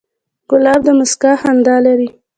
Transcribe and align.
ګلاب 0.49 0.79
د 0.85 0.87
موسکا 0.97 1.31
خندا 1.41 1.75
لري. 1.85 2.07